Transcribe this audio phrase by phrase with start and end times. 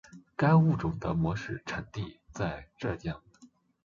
[0.35, 3.21] 该物种的模式产地在浙江。